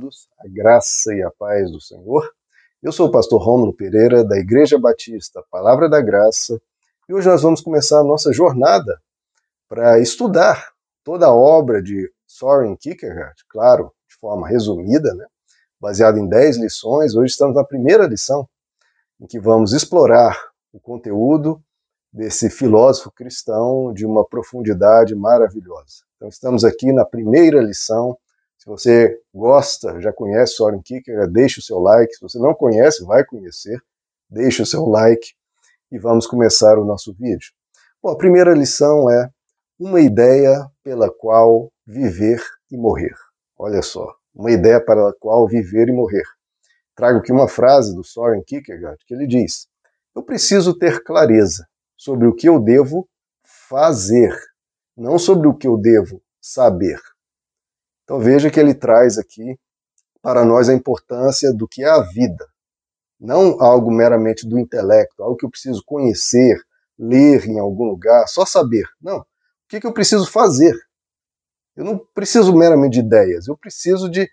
[0.00, 2.32] amados, a graça e a paz do Senhor.
[2.82, 6.60] Eu sou o pastor Rômulo Pereira, da Igreja Batista Palavra da Graça,
[7.06, 8.98] e hoje nós vamos começar a nossa jornada
[9.68, 10.70] para estudar
[11.04, 15.26] toda a obra de Soren Kierkegaard, claro, de forma resumida, né?
[15.78, 17.14] baseada em 10 lições.
[17.14, 18.48] Hoje estamos na primeira lição,
[19.20, 20.38] em que vamos explorar
[20.72, 21.62] o conteúdo
[22.10, 26.04] desse filósofo cristão de uma profundidade maravilhosa.
[26.16, 28.16] Então estamos aqui na primeira lição.
[28.60, 32.14] Se você gosta, já conhece Soren Kierkegaard, deixe o seu like.
[32.14, 33.80] Se você não conhece, vai conhecer.
[34.28, 35.32] Deixe o seu like
[35.90, 37.52] e vamos começar o nosso vídeo.
[38.02, 39.30] Bom, a primeira lição é
[39.78, 43.14] uma ideia pela qual viver e morrer.
[43.56, 46.24] Olha só, uma ideia para a qual viver e morrer.
[46.94, 49.68] Trago aqui uma frase do Soren Kierkegaard que ele diz:
[50.14, 53.08] Eu preciso ter clareza sobre o que eu devo
[53.42, 54.38] fazer,
[54.94, 57.00] não sobre o que eu devo saber.
[58.10, 59.56] Então veja que ele traz aqui
[60.20, 62.44] para nós a importância do que é a vida.
[63.20, 66.60] Não algo meramente do intelecto, algo que eu preciso conhecer,
[66.98, 68.84] ler em algum lugar, só saber.
[69.00, 69.18] Não.
[69.18, 69.26] O
[69.68, 70.74] que, que eu preciso fazer?
[71.76, 74.28] Eu não preciso meramente de ideias, eu preciso de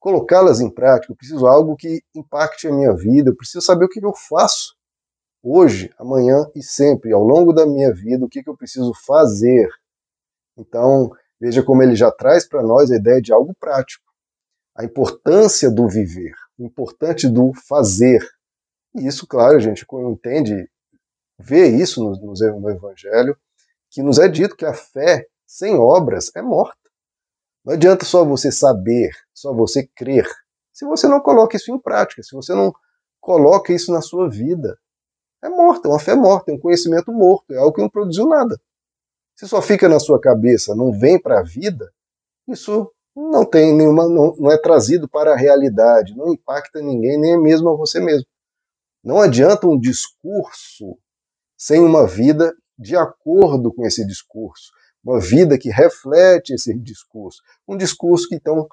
[0.00, 3.84] colocá-las em prática, eu preciso de algo que impacte a minha vida, eu preciso saber
[3.84, 4.74] o que, que eu faço
[5.42, 9.68] hoje, amanhã e sempre, ao longo da minha vida, o que, que eu preciso fazer.
[10.56, 14.04] Então, veja como ele já traz para nós a ideia de algo prático.
[14.76, 18.26] A importância do viver, o importante do fazer.
[18.94, 20.70] E isso, claro, a gente entende,
[21.38, 23.36] vê isso no, no Evangelho,
[23.90, 26.76] que nos é dito que a fé sem obras é morta.
[27.64, 30.26] Não adianta só você saber, só você crer,
[30.78, 32.72] se você não coloca isso em prática, se você não
[33.20, 34.78] coloca isso na sua vida
[35.42, 38.26] é morta, é uma fé morta, é um conhecimento morto, é algo que não produziu
[38.28, 38.60] nada.
[39.38, 41.92] Se só fica na sua cabeça, não vem para a vida,
[42.48, 47.40] isso não tem nenhuma, não, não é trazido para a realidade, não impacta ninguém, nem
[47.40, 48.26] mesmo a você mesmo.
[49.02, 50.98] Não adianta um discurso
[51.56, 54.72] sem uma vida de acordo com esse discurso,
[55.04, 58.66] uma vida que reflete esse discurso, um discurso que então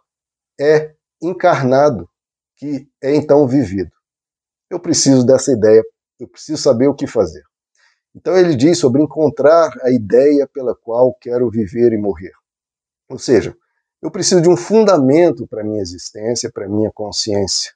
[0.59, 2.09] é encarnado,
[2.56, 3.92] que é então vivido.
[4.68, 5.84] Eu preciso dessa ideia
[6.20, 7.44] eu preciso saber o que fazer.
[8.16, 12.31] Então ele diz sobre encontrar a ideia pela qual quero viver e morrer.
[13.09, 13.56] Ou seja,
[14.02, 17.74] eu preciso de um fundamento para minha existência, para minha consciência.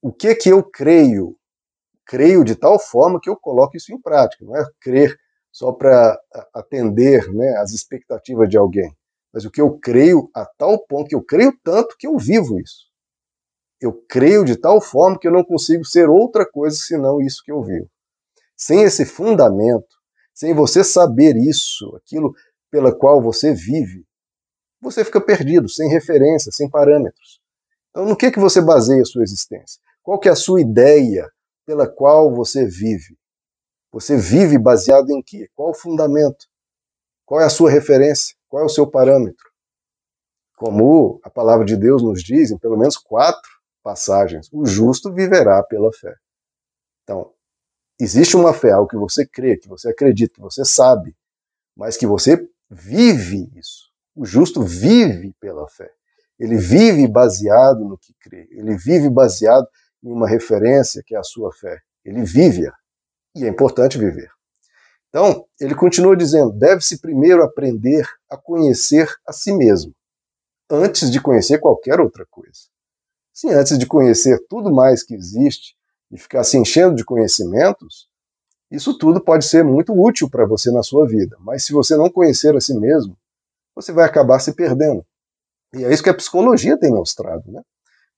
[0.00, 1.36] O que que eu creio?
[2.06, 4.44] Creio de tal forma que eu coloco isso em prática.
[4.44, 5.16] Não é crer
[5.52, 6.18] só para
[6.54, 8.90] atender né, as expectativas de alguém,
[9.32, 12.58] mas o que eu creio a tal ponto que eu creio tanto que eu vivo
[12.58, 12.92] isso
[13.84, 17.50] eu creio de tal forma que eu não consigo ser outra coisa senão isso que
[17.50, 17.90] eu vivo.
[18.56, 19.96] Sem esse fundamento,
[20.34, 22.34] sem você saber isso, aquilo
[22.70, 24.06] pela qual você vive,
[24.80, 27.40] você fica perdido, sem referência, sem parâmetros.
[27.90, 29.80] Então, no que que você baseia a sua existência?
[30.02, 31.30] Qual que é a sua ideia
[31.64, 33.16] pela qual você vive?
[33.92, 35.48] Você vive baseado em quê?
[35.54, 36.46] Qual o fundamento?
[37.24, 38.34] Qual é a sua referência?
[38.48, 39.50] Qual é o seu parâmetro?
[40.56, 43.50] Como a palavra de Deus nos diz, em pelo menos quatro
[43.82, 46.14] passagens, o justo viverá pela fé.
[47.02, 47.31] Então,
[48.02, 51.14] existe uma fé, algo que você crê, que você acredita, que você sabe,
[51.76, 53.90] mas que você vive isso.
[54.14, 55.90] O justo vive pela fé.
[56.38, 58.48] Ele vive baseado no que crê.
[58.50, 59.66] Ele vive baseado
[60.02, 61.80] em uma referência que é a sua fé.
[62.04, 62.74] Ele vive-a.
[63.34, 64.30] E é importante viver.
[65.08, 69.94] Então, ele continua dizendo: deve-se primeiro aprender a conhecer a si mesmo,
[70.70, 72.60] antes de conhecer qualquer outra coisa.
[73.32, 75.76] Sim, antes de conhecer tudo mais que existe
[76.12, 78.06] e ficar se enchendo de conhecimentos,
[78.70, 81.36] isso tudo pode ser muito útil para você na sua vida.
[81.40, 83.16] Mas se você não conhecer a si mesmo,
[83.74, 85.04] você vai acabar se perdendo.
[85.74, 87.50] E é isso que a psicologia tem mostrado.
[87.50, 87.62] Né?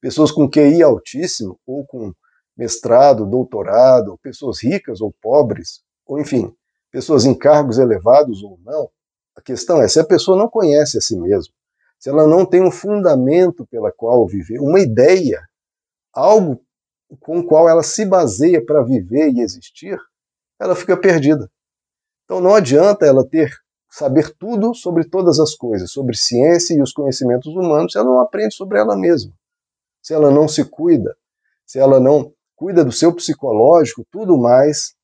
[0.00, 2.12] Pessoas com QI altíssimo, ou com
[2.56, 6.54] mestrado, doutorado, pessoas ricas ou pobres, ou enfim,
[6.90, 8.88] pessoas em cargos elevados ou não,
[9.36, 11.52] a questão é se a pessoa não conhece a si mesma,
[11.98, 15.42] se ela não tem um fundamento pela qual viver, uma ideia,
[16.12, 16.60] algo
[17.20, 19.98] com o qual ela se baseia para viver e existir,
[20.60, 21.50] ela fica perdida.
[22.24, 23.52] Então não adianta ela ter
[23.90, 28.20] saber tudo sobre todas as coisas, sobre ciência e os conhecimentos humanos, se ela não
[28.20, 29.32] aprende sobre ela mesma.
[30.02, 31.16] Se ela não se cuida,
[31.64, 34.94] se ela não cuida do seu psicológico, tudo mais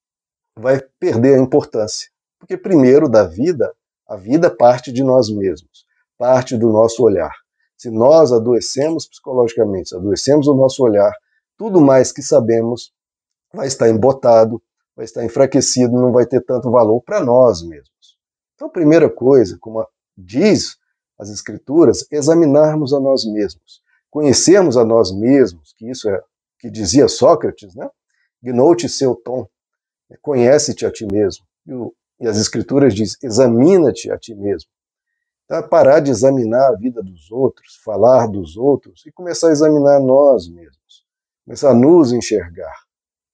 [0.56, 2.11] vai perder a importância.
[2.38, 3.73] Porque primeiro da vida,
[4.08, 5.87] a vida parte de nós mesmos
[6.20, 7.32] parte do nosso olhar.
[7.79, 11.11] Se nós adoecemos psicologicamente, se adoecemos o nosso olhar,
[11.60, 12.90] tudo mais que sabemos
[13.52, 14.62] vai estar embotado,
[14.96, 18.16] vai estar enfraquecido, não vai ter tanto valor para nós mesmos.
[18.54, 19.86] Então, a primeira coisa, como
[20.16, 20.78] diz
[21.18, 26.22] as Escrituras, examinarmos a nós mesmos, conhecermos a nós mesmos, que isso é
[26.58, 27.90] que dizia Sócrates, né?
[28.42, 29.46] Gnote seu tom,
[30.22, 31.44] conhece-te a ti mesmo.
[31.66, 34.70] E, o, e as escrituras dizem, examina-te a ti mesmo.
[35.50, 40.00] É parar de examinar a vida dos outros, falar dos outros e começar a examinar
[40.00, 41.04] nós mesmos,
[41.50, 42.73] começar a nos enxergar.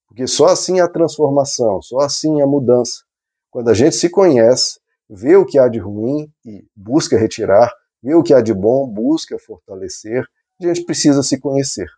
[0.09, 3.05] Porque só assim há transformação, só assim há mudança.
[3.51, 7.71] Quando a gente se conhece, vê o que há de ruim e busca retirar,
[8.03, 10.25] vê o que há de bom, busca fortalecer,
[10.59, 11.91] a gente precisa se conhecer.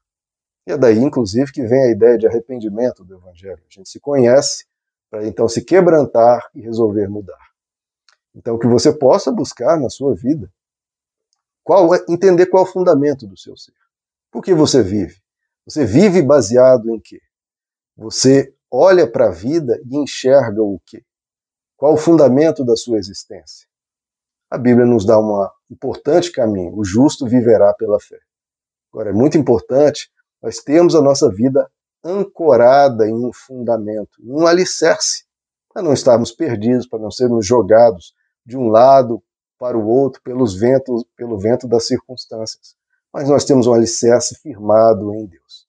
[0.67, 3.63] E é daí, inclusive, que vem a ideia de arrependimento do Evangelho.
[3.71, 4.67] A gente se conhece
[5.09, 7.39] para então se quebrantar e resolver mudar.
[8.35, 10.53] Então, que você possa buscar na sua vida
[11.63, 13.73] qual é, entender qual é o fundamento do seu ser.
[14.33, 15.15] Por que você vive?
[15.69, 17.21] Você vive baseado em quê?
[17.95, 21.05] Você olha para a vida e enxerga o quê?
[21.77, 23.69] Qual o fundamento da sua existência?
[24.51, 28.19] A Bíblia nos dá um importante caminho: o justo viverá pela fé.
[28.91, 30.11] Agora, é muito importante
[30.43, 31.71] nós termos a nossa vida
[32.03, 35.27] ancorada em um fundamento, em um alicerce,
[35.71, 39.23] para não estarmos perdidos, para não sermos jogados de um lado
[39.59, 42.78] para o outro pelos ventos, pelo vento das circunstâncias.
[43.19, 45.67] Mas nós temos um alicerce firmado em Deus.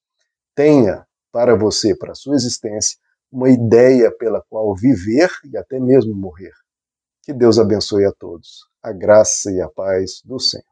[0.53, 2.95] Tenha para você, para a sua existência,
[3.31, 6.53] uma ideia pela qual viver e até mesmo morrer.
[7.23, 8.67] Que Deus abençoe a todos.
[8.83, 10.63] A graça e a paz do Senhor.